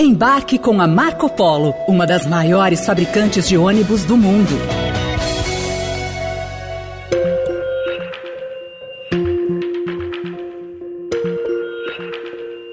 [0.00, 4.54] Embarque com a Marco Polo, uma das maiores fabricantes de ônibus do mundo.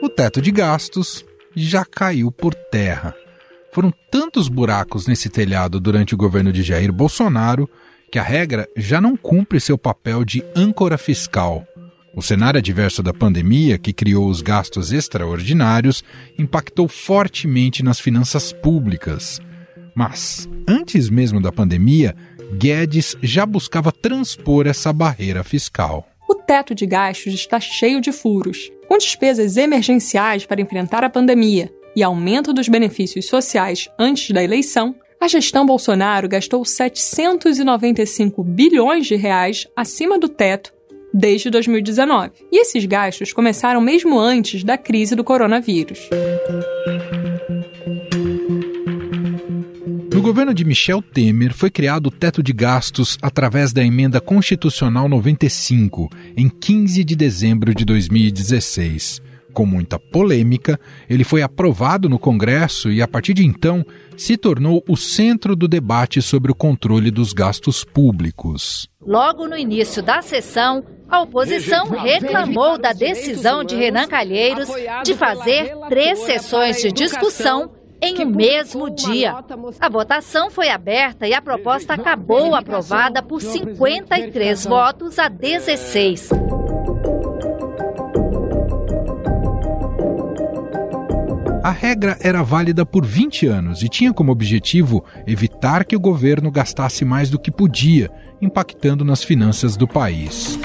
[0.03, 1.25] O teto de gastos
[1.55, 3.15] já caiu por terra.
[3.71, 7.67] Foram tantos buracos nesse telhado durante o governo de Jair Bolsonaro
[8.11, 11.67] que a regra já não cumpre seu papel de âncora fiscal.
[12.15, 16.01] O cenário adverso da pandemia, que criou os gastos extraordinários,
[16.39, 19.41] impactou fortemente nas finanças públicas.
[19.93, 22.15] Mas, antes mesmo da pandemia,
[22.57, 26.07] Guedes já buscava transpor essa barreira fiscal.
[26.29, 31.69] O teto de gastos está cheio de furos, com despesas emergenciais para enfrentar a pandemia
[31.97, 34.95] e aumento dos benefícios sociais antes da eleição.
[35.19, 40.74] A gestão Bolsonaro gastou 795 bilhões de reais acima do teto
[41.15, 42.31] desde 2019.
[42.51, 46.09] E esses gastos começaram mesmo antes da crise do coronavírus.
[50.13, 55.07] No governo de Michel Temer foi criado o teto de gastos através da emenda constitucional
[55.07, 59.21] 95, em 15 de dezembro de 2016.
[59.53, 60.77] Com muita polêmica,
[61.09, 63.85] ele foi aprovado no Congresso e, a partir de então,
[64.17, 68.89] se tornou o centro do debate sobre o controle dos gastos públicos.
[68.99, 74.69] Logo no início da sessão, a oposição reclamou da decisão de Renan Calheiros
[75.03, 79.43] de fazer três sessões de discussão em um mesmo dia.
[79.79, 86.29] A votação foi aberta e a proposta acabou aprovada por 53 votos a 16.
[91.63, 96.51] A regra era válida por 20 anos e tinha como objetivo evitar que o governo
[96.51, 100.59] gastasse mais do que podia, impactando nas finanças do país.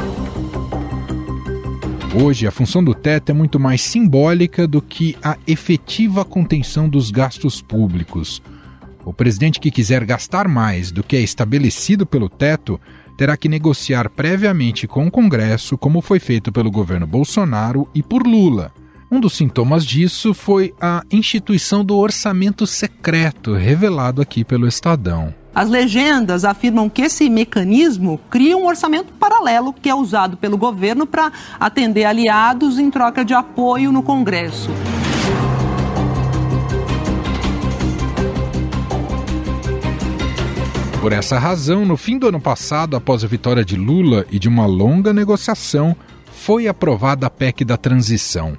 [2.12, 7.08] Hoje, a função do teto é muito mais simbólica do que a efetiva contenção dos
[7.08, 8.42] gastos públicos.
[9.04, 12.80] O presidente que quiser gastar mais do que é estabelecido pelo teto
[13.16, 18.26] terá que negociar previamente com o Congresso, como foi feito pelo governo Bolsonaro e por
[18.26, 18.72] Lula.
[19.12, 25.34] Um dos sintomas disso foi a instituição do orçamento secreto, revelado aqui pelo Estadão.
[25.52, 31.08] As legendas afirmam que esse mecanismo cria um orçamento paralelo que é usado pelo governo
[31.08, 34.70] para atender aliados em troca de apoio no Congresso.
[41.00, 44.48] Por essa razão, no fim do ano passado, após a vitória de Lula e de
[44.48, 45.96] uma longa negociação,
[46.32, 48.56] foi aprovada a PEC da transição.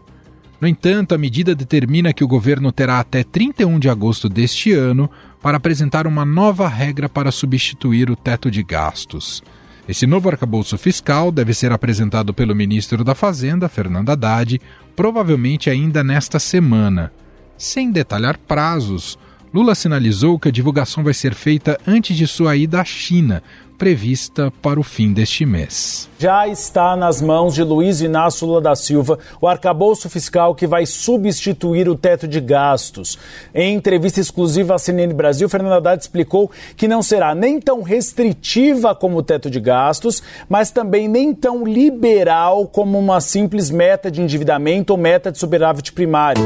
[0.62, 5.10] No entanto, a medida determina que o governo terá até 31 de agosto deste ano
[5.42, 9.42] para apresentar uma nova regra para substituir o teto de gastos.
[9.90, 14.62] Esse novo arcabouço fiscal deve ser apresentado pelo ministro da Fazenda, Fernando Haddad,
[14.96, 17.12] provavelmente ainda nesta semana.
[17.58, 19.18] Sem detalhar prazos,
[19.52, 23.42] Lula sinalizou que a divulgação vai ser feita antes de sua ida à China,
[23.82, 26.08] prevista para o fim deste mês.
[26.20, 30.86] Já está nas mãos de Luiz Inácio Lula da Silva o arcabouço fiscal que vai
[30.86, 33.18] substituir o teto de gastos.
[33.56, 38.94] Em entrevista exclusiva à CNN Brasil, Fernando Haddad explicou que não será nem tão restritiva
[38.94, 44.22] como o teto de gastos, mas também nem tão liberal como uma simples meta de
[44.22, 46.44] endividamento ou meta de superávit primário.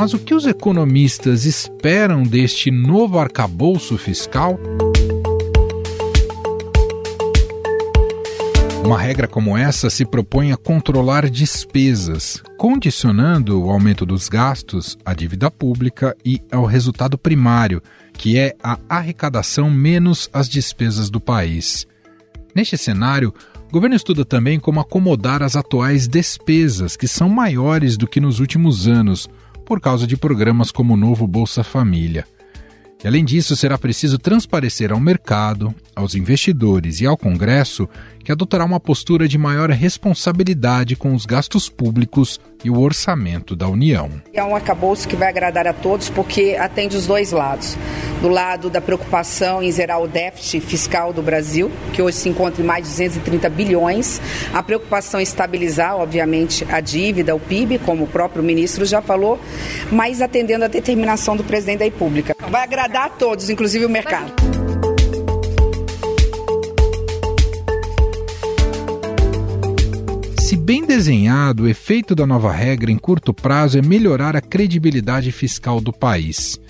[0.00, 4.58] Mas o que os economistas esperam deste novo arcabouço fiscal?
[8.82, 15.12] Uma regra como essa se propõe a controlar despesas, condicionando o aumento dos gastos à
[15.12, 17.82] dívida pública e ao resultado primário,
[18.14, 21.86] que é a arrecadação menos as despesas do país.
[22.54, 23.34] Neste cenário,
[23.68, 28.40] o governo estuda também como acomodar as atuais despesas, que são maiores do que nos
[28.40, 29.28] últimos anos,
[29.70, 32.26] por causa de programas como o novo Bolsa Família.
[33.04, 37.88] E, além disso, será preciso transparecer ao mercado, aos investidores e ao Congresso
[38.24, 43.68] que adotará uma postura de maior responsabilidade com os gastos públicos e o orçamento da
[43.68, 44.10] União.
[44.32, 47.76] É um arcabouço que vai agradar a todos porque atende os dois lados.
[48.20, 52.62] Do lado da preocupação em zerar o déficit fiscal do Brasil, que hoje se encontra
[52.62, 54.20] em mais de 230 bilhões,
[54.52, 59.40] a preocupação em estabilizar, obviamente, a dívida, o PIB, como o próprio ministro já falou,
[59.90, 62.36] mas atendendo a determinação do presidente da República.
[62.50, 64.59] Vai agradar a todos, inclusive o mercado.
[70.70, 75.80] Bem desenhado, o efeito da nova regra em curto prazo é melhorar a credibilidade fiscal
[75.80, 76.60] do país.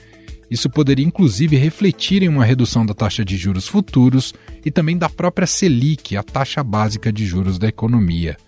[0.51, 4.33] Isso poderia inclusive refletir em uma redução da taxa de juros futuros
[4.65, 8.39] e também da própria Selic, a taxa básica de juros da economia.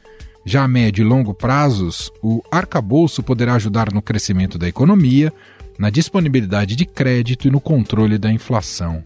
[0.42, 5.30] Já a médio e longo prazos, o arcabouço poderá ajudar no crescimento da economia,
[5.78, 9.04] na disponibilidade de crédito e no controle da inflação.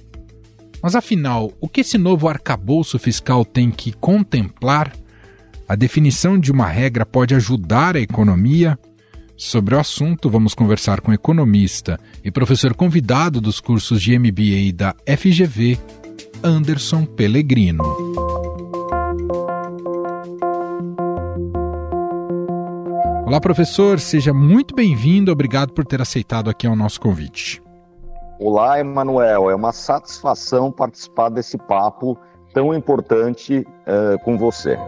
[0.81, 4.93] Mas afinal, o que esse novo arcabouço fiscal tem que contemplar?
[5.69, 8.79] A definição de uma regra pode ajudar a economia?
[9.37, 14.95] Sobre o assunto, vamos conversar com economista e professor convidado dos cursos de MBA da
[15.05, 15.77] FGV,
[16.43, 17.83] Anderson Pellegrino.
[23.27, 25.33] Olá, professor, seja muito bem-vindo.
[25.33, 27.61] Obrigado por ter aceitado aqui o nosso convite.
[28.39, 29.51] Olá, Emanuel.
[29.51, 32.17] É uma satisfação participar desse papo
[32.55, 34.79] tão importante uh, com você.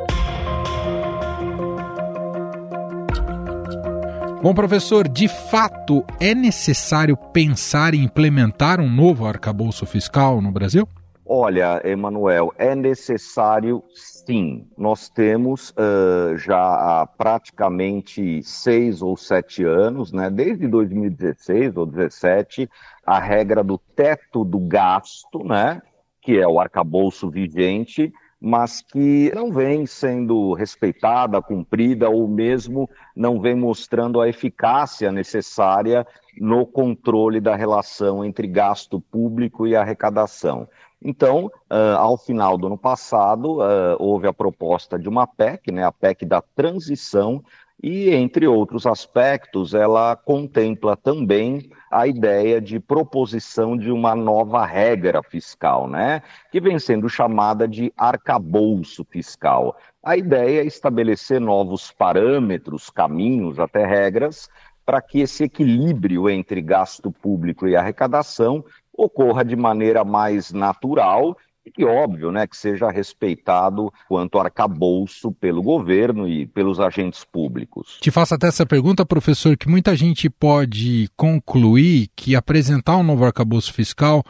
[4.41, 10.89] Bom, professor, de fato é necessário pensar em implementar um novo arcabouço fiscal no Brasil?
[11.27, 14.65] Olha, Emanuel, é necessário sim.
[14.79, 22.71] Nós temos uh, já há praticamente seis ou sete anos, né, desde 2016 ou 2017,
[23.05, 25.83] a regra do teto do gasto, né,
[26.23, 33.41] que é o arcabouço vigente, mas que não vem sendo respeitada, cumprida ou mesmo não
[33.41, 36.07] vem mostrando a eficácia necessária
[36.41, 40.69] no controle da relação entre gasto público e arrecadação.
[41.03, 45.85] Então, uh, ao final do ano passado, uh, houve a proposta de uma PEC, né,
[45.85, 47.43] a PEC da transição,
[47.83, 55.23] e, entre outros aspectos, ela contempla também a ideia de proposição de uma nova regra
[55.23, 59.77] fiscal, né, que vem sendo chamada de arcabouço fiscal.
[60.03, 64.49] A ideia é estabelecer novos parâmetros, caminhos, até regras,
[64.85, 71.37] para que esse equilíbrio entre gasto público e arrecadação ocorra de maneira mais natural
[71.77, 77.99] e óbvio, né, que seja respeitado quanto arcabouço pelo governo e pelos agentes públicos.
[78.01, 83.25] Te faço até essa pergunta, professor, que muita gente pode concluir que apresentar um novo
[83.25, 84.23] arcabouço fiscal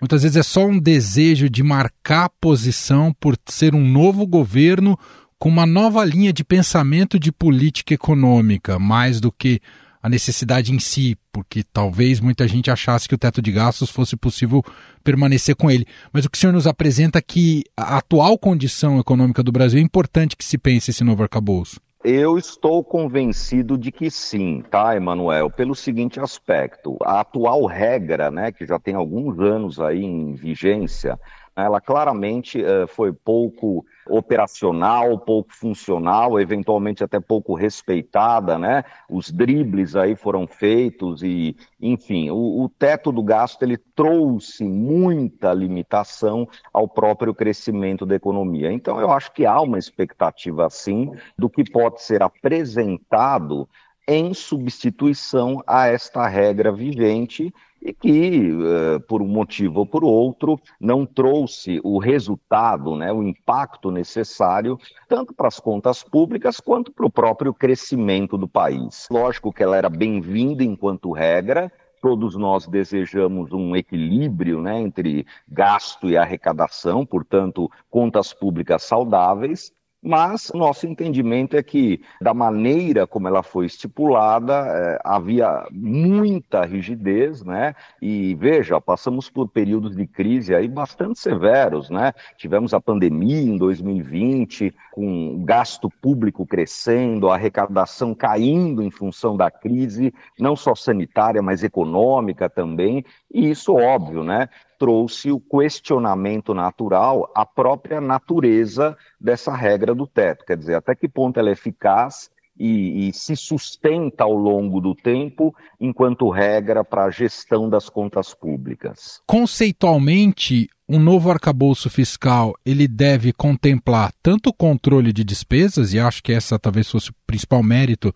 [0.00, 4.98] muitas vezes é só um desejo de marcar posição por ser um novo governo
[5.38, 9.60] com uma nova linha de pensamento de política econômica, mais do que
[10.02, 14.16] a necessidade em si, porque talvez muita gente achasse que o teto de gastos fosse
[14.16, 14.62] possível
[15.04, 15.86] permanecer com ele.
[16.12, 19.78] Mas o que o senhor nos apresenta é que a atual condição econômica do Brasil
[19.78, 21.80] é importante que se pense esse novo arcabouço.
[22.02, 25.50] Eu estou convencido de que sim, tá, Emanuel?
[25.50, 31.20] Pelo seguinte aspecto: a atual regra, né, que já tem alguns anos aí em vigência,
[31.56, 38.84] ela claramente uh, foi pouco operacional, pouco funcional, eventualmente até pouco respeitada, né?
[39.08, 45.52] Os dribles aí foram feitos e, enfim, o, o teto do gasto ele trouxe muita
[45.52, 48.72] limitação ao próprio crescimento da economia.
[48.72, 53.68] Então, eu acho que há uma expectativa, sim, do que pode ser apresentado
[54.08, 60.60] em substituição a esta regra vigente e que, uh, por um motivo ou por outro,
[60.80, 64.78] não trouxe o resultado, né, o impacto necessário,
[65.08, 69.06] tanto para as contas públicas quanto para o próprio crescimento do país.
[69.10, 76.08] Lógico que ela era bem-vinda enquanto regra, todos nós desejamos um equilíbrio né, entre gasto
[76.08, 79.72] e arrecadação, portanto, contas públicas saudáveis,
[80.02, 87.44] mas nosso entendimento é que, da maneira como ela foi estipulada, é, havia muita rigidez,
[87.44, 87.74] né?
[88.00, 92.12] E veja, passamos por períodos de crise aí bastante severos, né?
[92.36, 99.36] Tivemos a pandemia em 2020, com o gasto público crescendo, a arrecadação caindo em função
[99.36, 103.04] da crise, não só sanitária, mas econômica também.
[103.32, 104.48] E isso, óbvio, né?
[104.80, 110.46] Trouxe o questionamento natural à própria natureza dessa regra do teto.
[110.46, 114.94] Quer dizer, até que ponto ela é eficaz e, e se sustenta ao longo do
[114.94, 119.20] tempo enquanto regra para a gestão das contas públicas.
[119.26, 126.22] Conceitualmente, um novo arcabouço fiscal ele deve contemplar tanto o controle de despesas, e acho
[126.22, 128.14] que essa talvez fosse o principal mérito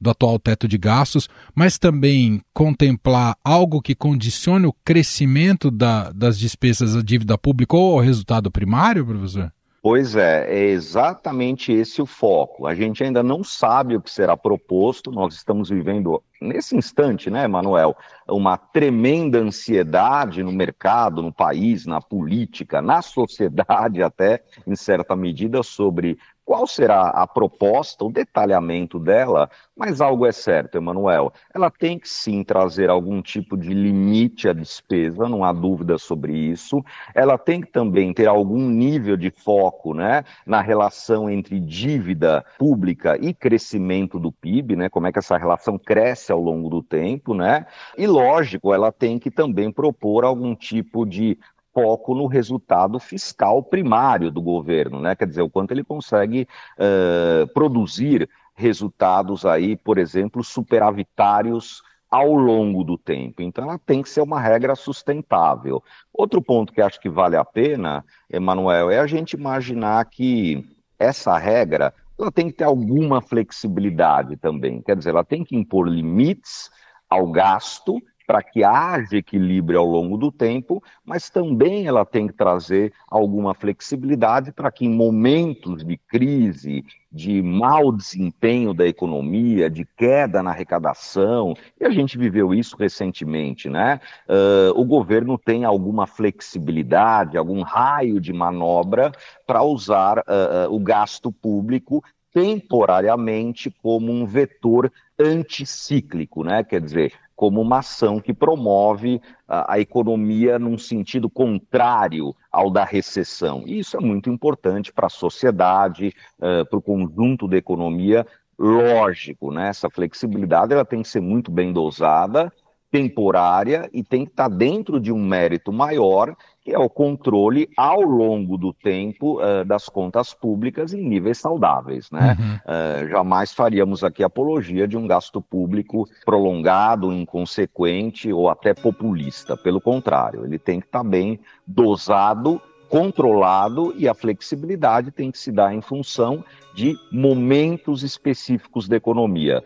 [0.00, 6.38] do atual teto de gastos, mas também contemplar algo que condicione o crescimento da, das
[6.38, 9.52] despesas da dívida pública ou ao resultado primário, professor?
[9.82, 12.66] Pois é, é exatamente esse o foco.
[12.66, 17.46] A gente ainda não sabe o que será proposto, nós estamos vivendo nesse instante, né,
[17.46, 17.96] Manuel,
[18.28, 25.62] uma tremenda ansiedade no mercado, no país, na política, na sociedade até, em certa medida,
[25.62, 26.18] sobre
[26.50, 32.08] qual será a proposta, o detalhamento dela, mas algo é certo, Emanuel, ela tem que
[32.08, 36.84] sim trazer algum tipo de limite à despesa, não há dúvida sobre isso.
[37.14, 43.16] Ela tem que também ter algum nível de foco, né, na relação entre dívida pública
[43.20, 47.32] e crescimento do PIB, né, como é que essa relação cresce ao longo do tempo,
[47.32, 47.64] né?
[47.96, 51.38] E lógico, ela tem que também propor algum tipo de
[51.72, 55.14] foco no resultado fiscal primário do governo, né?
[55.14, 56.46] Quer dizer, o quanto ele consegue
[56.78, 63.40] uh, produzir resultados aí, por exemplo, superavitários ao longo do tempo.
[63.40, 65.82] Então, ela tem que ser uma regra sustentável.
[66.12, 71.38] Outro ponto que acho que vale a pena, Emanuel, é a gente imaginar que essa
[71.38, 74.82] regra ela tem que ter alguma flexibilidade também.
[74.82, 76.68] Quer dizer, ela tem que impor limites
[77.08, 78.00] ao gasto
[78.30, 83.54] para que haja equilíbrio ao longo do tempo, mas também ela tem que trazer alguma
[83.54, 90.50] flexibilidade para que em momentos de crise, de mau desempenho da economia, de queda na
[90.50, 94.00] arrecadação, e a gente viveu isso recentemente, né?
[94.28, 99.10] Uh, o governo tem alguma flexibilidade, algum raio de manobra
[99.44, 102.00] para usar uh, o gasto público
[102.32, 106.64] temporariamente como um vetor anticíclico, né?
[106.64, 112.84] Quer dizer, como uma ação que promove a, a economia num sentido contrário ao da
[112.84, 113.62] recessão.
[113.66, 118.26] E isso é muito importante para a sociedade, uh, para o conjunto da economia.
[118.58, 119.68] Lógico, né?
[119.68, 122.52] essa flexibilidade ela tem que ser muito bem dosada,
[122.90, 126.36] temporária e tem que estar dentro de um mérito maior
[126.70, 132.08] que é o controle ao longo do tempo uh, das contas públicas em níveis saudáveis.
[132.12, 132.36] Né?
[132.38, 132.54] Uhum.
[132.54, 139.56] Uh, jamais faríamos aqui apologia de um gasto público prolongado, inconsequente ou até populista.
[139.56, 145.50] Pelo contrário, ele tem que estar bem dosado, controlado e a flexibilidade tem que se
[145.50, 149.60] dar em função de momentos específicos da economia.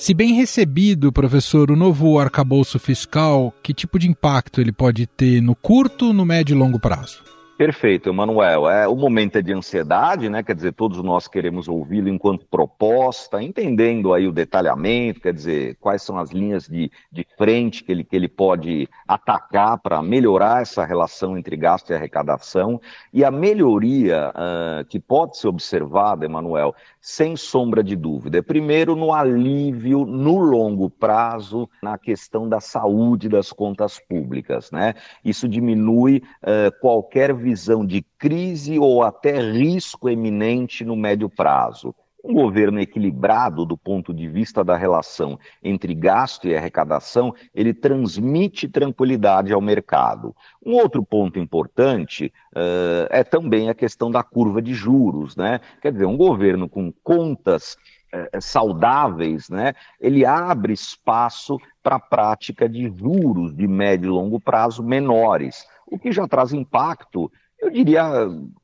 [0.00, 5.42] Se bem recebido, professor, o novo arcabouço fiscal, que tipo de impacto ele pode ter
[5.42, 7.29] no curto, no médio e longo prazo?
[7.60, 8.70] Perfeito, Emanuel.
[8.70, 10.42] É, o momento é de ansiedade, né?
[10.42, 16.00] Quer dizer, todos nós queremos ouvi-lo enquanto proposta, entendendo aí o detalhamento, quer dizer, quais
[16.00, 20.86] são as linhas de, de frente que ele, que ele pode atacar para melhorar essa
[20.86, 22.80] relação entre gasto e arrecadação.
[23.12, 28.96] E a melhoria uh, que pode ser observada, Emanuel, sem sombra de dúvida, é primeiro
[28.96, 34.94] no alívio no longo prazo na questão da saúde das contas públicas, né?
[35.22, 41.92] Isso diminui uh, qualquer visão de crise ou até risco eminente no médio prazo.
[42.22, 48.68] Um governo equilibrado do ponto de vista da relação entre gasto e arrecadação, ele transmite
[48.68, 50.36] tranquilidade ao mercado.
[50.64, 55.60] Um outro ponto importante uh, é também a questão da curva de juros, né?
[55.80, 57.76] Quer dizer, um governo com contas
[58.14, 59.72] uh, saudáveis, né?
[59.98, 65.98] Ele abre espaço para a prática de juros de médio e longo prazo menores o
[65.98, 68.04] que já traz impacto, eu diria,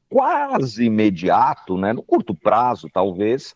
[0.09, 3.55] quase imediato, né, no curto prazo, talvez,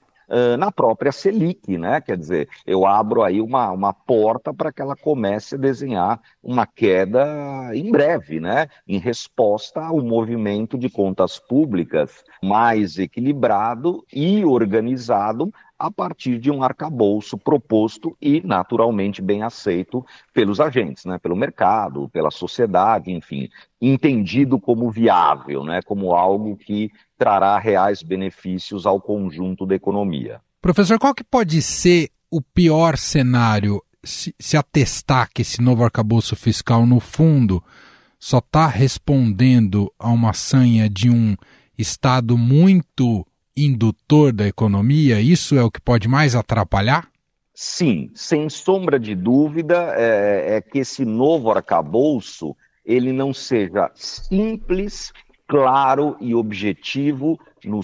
[0.59, 2.01] na própria Selic, né?
[2.01, 6.67] Quer dizer, eu abro aí uma, uma porta para que ela comece a desenhar uma
[6.67, 8.69] queda em breve, né?
[8.87, 16.63] Em resposta ao movimento de contas públicas mais equilibrado e organizado a partir de um
[16.63, 20.05] arcabouço proposto e naturalmente bem aceito
[20.35, 23.49] pelos agentes, né, pelo mercado, pela sociedade, enfim,
[23.81, 30.43] entendido como viável, né, como algo que trará reais benefícios ao conjunto da economia.
[30.61, 36.35] Professor, qual que pode ser o pior cenário se, se atestar que esse novo arcabouço
[36.37, 37.63] fiscal, no fundo,
[38.19, 41.37] só está respondendo a uma sanha de um
[41.79, 43.27] Estado muito
[43.57, 45.21] indutor da economia?
[45.21, 47.09] Isso é o que pode mais atrapalhar?
[47.55, 52.55] Sim, sem sombra de dúvida, é, é que esse novo arcabouço
[52.85, 55.13] ele não seja simples,
[55.47, 57.81] claro e objetivo no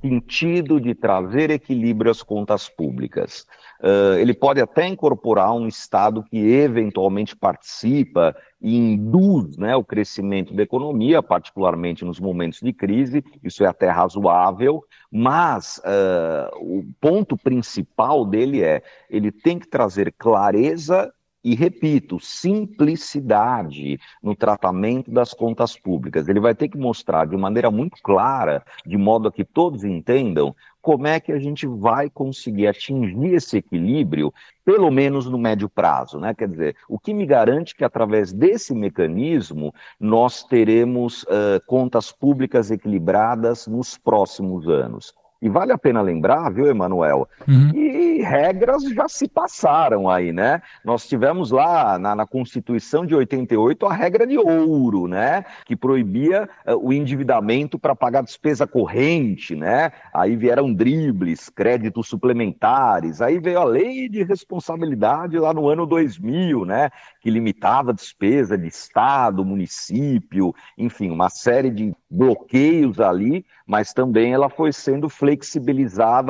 [0.00, 3.46] sentido de trazer equilíbrio às contas públicas.
[3.80, 10.52] Uh, ele pode até incorporar um Estado que eventualmente participa e induz né, o crescimento
[10.52, 17.36] da economia, particularmente nos momentos de crise, isso é até razoável, mas uh, o ponto
[17.36, 25.78] principal dele é ele tem que trazer clareza e repito, simplicidade no tratamento das contas
[25.78, 26.28] públicas.
[26.28, 30.54] Ele vai ter que mostrar de maneira muito clara, de modo a que todos entendam
[30.88, 34.32] como é que a gente vai conseguir atingir esse equilíbrio,
[34.64, 36.32] pelo menos no médio prazo, né?
[36.32, 42.70] Quer dizer, o que me garante que através desse mecanismo nós teremos uh, contas públicas
[42.70, 45.12] equilibradas nos próximos anos.
[45.40, 47.70] E vale a pena lembrar, viu, Emanuel, uhum.
[47.70, 50.60] que regras já se passaram aí, né?
[50.84, 55.44] Nós tivemos lá na, na, Constituição de 88 a regra de ouro, né?
[55.64, 59.92] Que proibia uh, o endividamento para pagar despesa corrente, né?
[60.12, 66.64] Aí vieram dribles, créditos suplementares, aí veio a lei de responsabilidade lá no ano 2000,
[66.64, 66.90] né?
[67.20, 74.32] Que limitava a despesa de Estado, município, enfim, uma série de bloqueios ali, mas também
[74.32, 75.27] ela foi sendo flexibilizada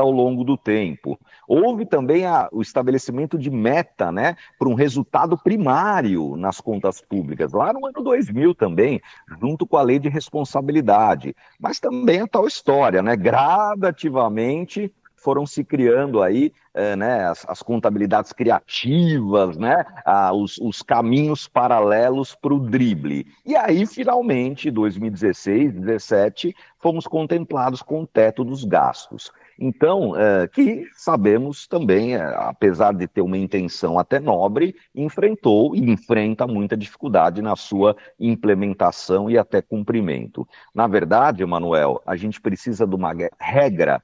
[0.01, 1.19] ao longo do tempo.
[1.47, 7.53] Houve também a, o estabelecimento de meta, né, para um resultado primário nas contas públicas,
[7.53, 9.01] lá no ano 2000 também,
[9.41, 11.35] junto com a lei de responsabilidade.
[11.59, 14.93] Mas também a tal história, né, gradativamente
[15.29, 19.85] foram se criando aí é, né, as, as, contabilidades criativas, né,
[20.33, 23.27] os, os, caminhos paralelos para o drible.
[23.45, 29.31] E aí, finalmente, 2016, 2017, fomos contemplados com o teto dos gastos.
[29.59, 35.91] Então, é, que sabemos também, é, apesar de ter uma intenção até nobre, enfrentou e
[35.91, 40.47] enfrenta muita dificuldade na sua implementação e até cumprimento.
[40.73, 44.01] Na verdade, Emanuel, a gente precisa de uma regra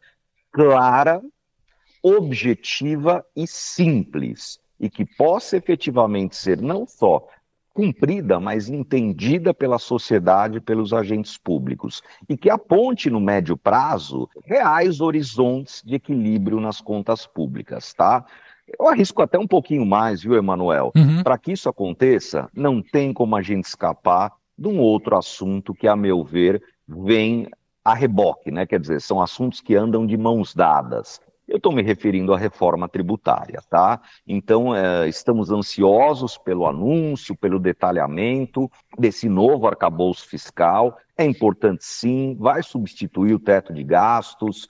[0.55, 1.21] clara,
[2.01, 7.27] objetiva e simples, e que possa efetivamente ser não só
[7.75, 15.01] cumprida, mas entendida pela sociedade, pelos agentes públicos, e que aponte no médio prazo reais
[15.01, 18.25] horizontes de equilíbrio nas contas públicas, tá?
[18.79, 20.93] Eu arrisco até um pouquinho mais, viu, Emanuel?
[20.95, 21.25] Uhum.
[21.25, 25.89] Para que isso aconteça, não tem como a gente escapar de um outro assunto que,
[25.89, 27.49] a meu ver, vem
[27.85, 28.65] a reboque, né?
[28.65, 31.21] Quer dizer, são assuntos que andam de mãos dadas.
[31.47, 34.01] Eu estou me referindo à reforma tributária, tá?
[34.27, 40.97] Então, é, estamos ansiosos pelo anúncio, pelo detalhamento desse novo arcabouço fiscal.
[41.19, 44.67] É importante, sim, vai substituir o teto de gastos.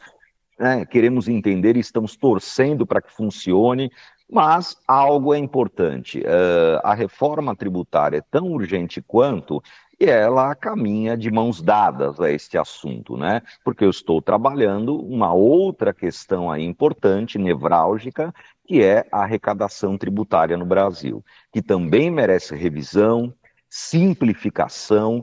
[0.59, 0.85] Né?
[0.85, 3.89] Queremos entender e estamos torcendo para que funcione,
[4.31, 9.63] mas algo é importante: uh, a reforma tributária é tão urgente quanto
[10.01, 13.43] e ela caminha de mãos dadas a este assunto, né?
[13.65, 18.35] Porque eu estou trabalhando uma outra questão aí importante, nevrálgica,
[18.67, 23.33] que é a arrecadação tributária no Brasil, que também merece revisão,
[23.69, 25.23] simplificação,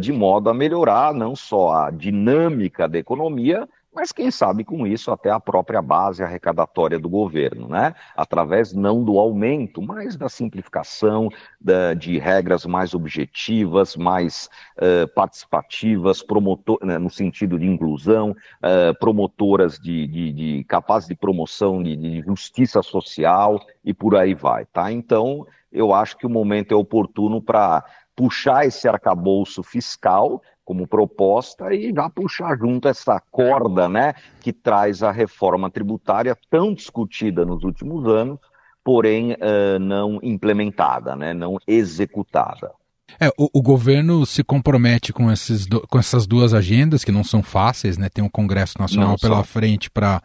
[0.00, 5.10] de modo a melhorar não só a dinâmica da economia, mas quem sabe com isso
[5.10, 7.94] até a própria base arrecadatória do governo, né?
[8.14, 16.22] Através não do aumento, mas da simplificação da, de regras mais objetivas, mais uh, participativas,
[16.22, 21.96] promotor, né, no sentido de inclusão, uh, promotoras de, de, de capazes de promoção de,
[21.96, 24.92] de justiça social e por aí vai, tá?
[24.92, 27.82] Então, eu acho que o momento é oportuno para
[28.14, 35.00] puxar esse arcabouço fiscal como proposta e já puxar junto essa corda, né, que traz
[35.00, 38.40] a reforma tributária tão discutida nos últimos anos,
[38.84, 42.72] porém uh, não implementada, né, não executada.
[43.20, 47.22] É, o, o, governo se compromete com, esses do, com essas duas agendas, que não
[47.22, 48.08] são fáceis, né?
[48.08, 49.44] Tem um Congresso Nacional não pela só.
[49.44, 50.20] frente para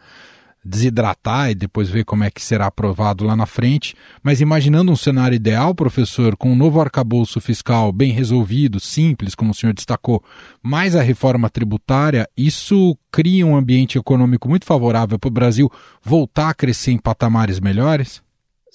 [0.64, 3.94] desidratar e depois ver como é que será aprovado lá na frente.
[4.22, 9.50] Mas imaginando um cenário ideal, professor, com um novo arcabouço fiscal bem resolvido, simples, como
[9.50, 10.22] o senhor destacou,
[10.62, 15.70] mais a reforma tributária, isso cria um ambiente econômico muito favorável para o Brasil
[16.02, 18.22] voltar a crescer em patamares melhores?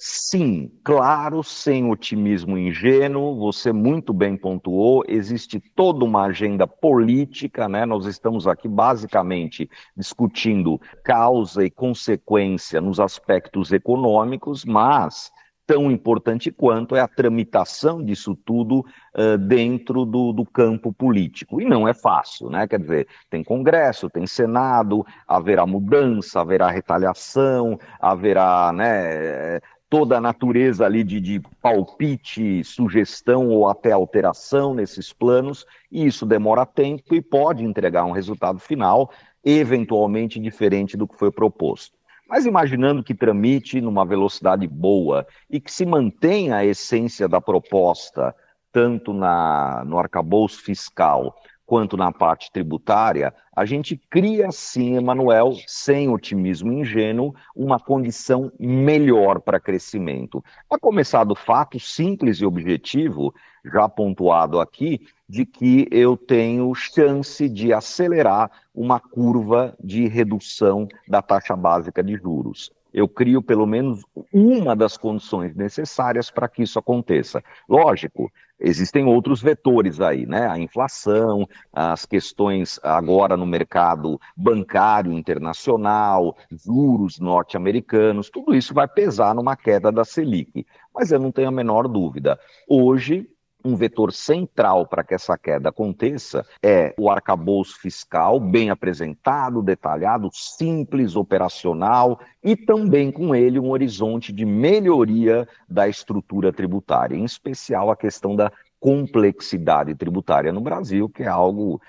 [0.00, 7.84] Sim, claro, sem otimismo ingênuo, você muito bem pontuou, existe toda uma agenda política, né?
[7.84, 15.32] Nós estamos aqui basicamente discutindo causa e consequência nos aspectos econômicos, mas
[15.66, 18.80] tão importante quanto é a tramitação disso tudo
[19.14, 21.60] uh, dentro do, do, campo político.
[21.60, 22.66] E não é fácil, né?
[22.66, 30.84] Quer dizer, tem Congresso, tem Senado, haverá mudança, haverá retaliação, haverá né, toda a natureza
[30.84, 37.22] ali de, de, palpite, sugestão ou até alteração nesses planos, e isso demora tempo e
[37.22, 39.10] pode entregar um resultado final
[39.44, 41.96] eventualmente diferente do que foi proposto.
[42.28, 48.34] Mas imaginando que tramite numa velocidade boa e que se mantenha a essência da proposta,
[48.70, 51.34] tanto na, no arcabouço fiscal
[51.68, 59.38] quanto na parte tributária, a gente cria sim, Emanuel, sem otimismo ingênuo, uma condição melhor
[59.38, 60.42] para crescimento.
[60.70, 67.46] A começar do fato simples e objetivo, já pontuado aqui, de que eu tenho chance
[67.50, 74.02] de acelerar uma curva de redução da taxa básica de juros eu crio pelo menos
[74.32, 77.42] uma das condições necessárias para que isso aconteça.
[77.68, 80.48] Lógico, existem outros vetores aí, né?
[80.48, 89.34] A inflação, as questões agora no mercado bancário internacional, juros norte-americanos, tudo isso vai pesar
[89.34, 90.66] numa queda da Selic.
[90.94, 92.38] Mas eu não tenho a menor dúvida.
[92.68, 93.28] Hoje,
[93.64, 100.30] um vetor central para que essa queda aconteça é o arcabouço fiscal bem apresentado, detalhado,
[100.32, 107.90] simples, operacional e também com ele um horizonte de melhoria da estrutura tributária, em especial
[107.90, 111.80] a questão da complexidade tributária no Brasil, que é algo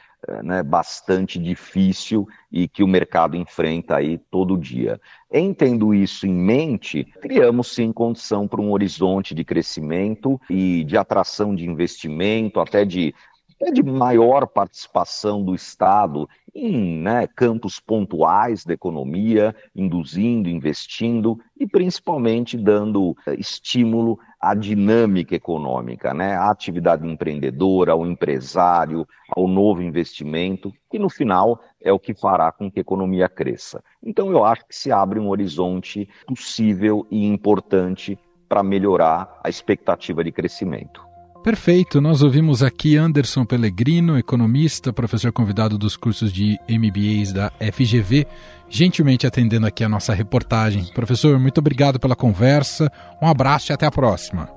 [0.44, 5.00] né, bastante difícil e que o mercado enfrenta aí todo dia.
[5.32, 10.98] Em tendo isso em mente, criamos sim condição para um horizonte de crescimento e de
[10.98, 13.14] atração de investimento, até de
[13.62, 16.30] até de maior participação do Estado
[16.60, 25.36] em né, campos pontuais da economia, induzindo, investindo e principalmente dando eh, estímulo à dinâmica
[25.36, 32.00] econômica, né, à atividade empreendedora, ao empresário, ao novo investimento, que no final é o
[32.00, 33.82] que fará com que a economia cresça.
[34.04, 38.20] Então eu acho que se abre um horizonte possível e importante
[38.50, 41.09] para melhorar a expectativa de crescimento.
[41.44, 48.28] Perfeito, nós ouvimos aqui Anderson Pellegrino, economista, professor convidado dos cursos de MBAs da FGV,
[48.68, 50.86] gentilmente atendendo aqui a nossa reportagem.
[50.94, 54.50] Professor, muito obrigado pela conversa, um abraço e até a próxima.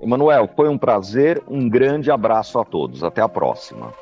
[0.00, 3.92] Emanuel, foi um prazer, um grande abraço a todos, até a próxima.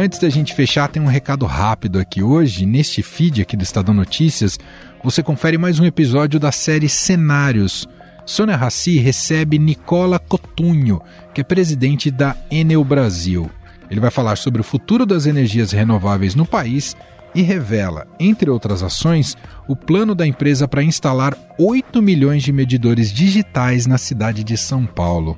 [0.00, 2.22] Antes da gente fechar, tem um recado rápido aqui.
[2.22, 4.56] Hoje, neste feed aqui do Estadão Notícias,
[5.02, 7.84] você confere mais um episódio da série Cenários.
[8.24, 11.02] Sônia Raci recebe Nicola Cotunho,
[11.34, 13.50] que é presidente da Enel Brasil.
[13.90, 16.96] Ele vai falar sobre o futuro das energias renováveis no país
[17.34, 23.12] e revela, entre outras ações, o plano da empresa para instalar 8 milhões de medidores
[23.12, 25.36] digitais na cidade de São Paulo.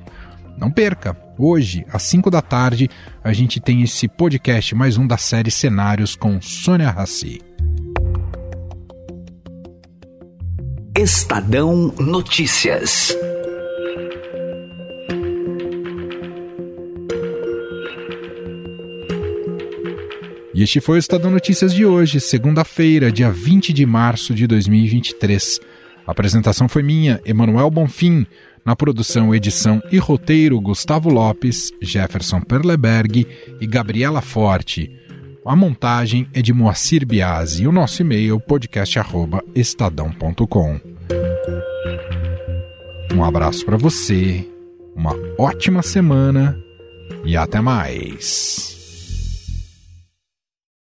[0.61, 1.17] Não perca!
[1.39, 2.87] Hoje, às 5 da tarde,
[3.23, 7.41] a gente tem esse podcast, mais um da série Cenários com Sônia Rassi.
[10.95, 13.17] Estadão Notícias.
[20.53, 25.59] E este foi o Estadão Notícias de hoje, segunda-feira, dia 20 de março de 2023.
[26.05, 28.27] A apresentação foi minha, Emanuel Bonfim.
[28.65, 33.27] Na produção, edição e roteiro, Gustavo Lopes, Jefferson Perleberg
[33.59, 34.91] e Gabriela Forte.
[35.45, 40.79] A montagem é de Moacir Biasi e o nosso e-mail podcast@estadão.com.
[43.13, 44.47] Um abraço para você,
[44.95, 46.55] uma ótima semana
[47.25, 48.80] e até mais.